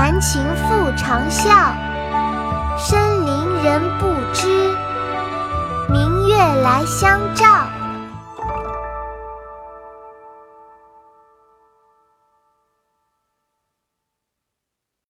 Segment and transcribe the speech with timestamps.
[0.00, 1.74] 弹琴复长啸。
[2.78, 4.74] 深林人不知，
[5.90, 7.69] 明月来相照。